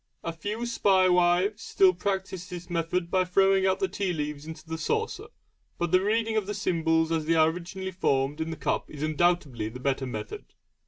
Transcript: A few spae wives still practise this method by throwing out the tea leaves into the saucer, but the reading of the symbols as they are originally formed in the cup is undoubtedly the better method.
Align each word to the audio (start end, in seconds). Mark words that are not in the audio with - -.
A 0.23 0.33
few 0.33 0.65
spae 0.65 1.07
wives 1.09 1.61
still 1.61 1.93
practise 1.93 2.49
this 2.49 2.71
method 2.71 3.11
by 3.11 3.23
throwing 3.23 3.67
out 3.67 3.79
the 3.79 3.87
tea 3.87 4.13
leaves 4.13 4.47
into 4.47 4.67
the 4.67 4.79
saucer, 4.79 5.27
but 5.77 5.91
the 5.91 6.01
reading 6.03 6.35
of 6.35 6.47
the 6.47 6.55
symbols 6.55 7.11
as 7.11 7.25
they 7.27 7.35
are 7.35 7.51
originally 7.51 7.91
formed 7.91 8.41
in 8.41 8.49
the 8.49 8.57
cup 8.57 8.89
is 8.89 9.03
undoubtedly 9.03 9.69
the 9.69 9.79
better 9.79 10.07
method. 10.07 10.45